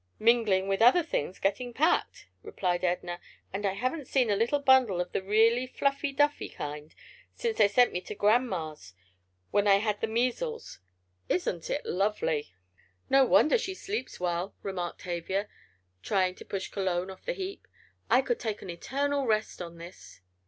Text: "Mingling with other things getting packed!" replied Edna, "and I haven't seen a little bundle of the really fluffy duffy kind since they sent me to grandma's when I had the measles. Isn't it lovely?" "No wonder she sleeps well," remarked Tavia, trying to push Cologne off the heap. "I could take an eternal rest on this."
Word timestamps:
"Mingling 0.17 0.67
with 0.67 0.81
other 0.81 1.03
things 1.03 1.37
getting 1.37 1.75
packed!" 1.75 2.25
replied 2.41 2.83
Edna, 2.83 3.19
"and 3.53 3.67
I 3.67 3.73
haven't 3.73 4.07
seen 4.07 4.31
a 4.31 4.35
little 4.35 4.57
bundle 4.57 4.99
of 4.99 5.11
the 5.11 5.21
really 5.21 5.67
fluffy 5.67 6.11
duffy 6.11 6.49
kind 6.49 6.95
since 7.35 7.59
they 7.59 7.67
sent 7.67 7.93
me 7.93 8.01
to 8.01 8.15
grandma's 8.15 8.95
when 9.51 9.67
I 9.67 9.75
had 9.75 10.01
the 10.01 10.07
measles. 10.07 10.79
Isn't 11.29 11.69
it 11.69 11.85
lovely?" 11.85 12.55
"No 13.11 13.25
wonder 13.25 13.59
she 13.59 13.75
sleeps 13.75 14.19
well," 14.19 14.55
remarked 14.63 15.01
Tavia, 15.01 15.47
trying 16.01 16.33
to 16.33 16.45
push 16.45 16.69
Cologne 16.69 17.11
off 17.11 17.23
the 17.23 17.33
heap. 17.33 17.67
"I 18.09 18.23
could 18.23 18.39
take 18.39 18.63
an 18.63 18.71
eternal 18.71 19.27
rest 19.27 19.61
on 19.61 19.77
this." 19.77 20.21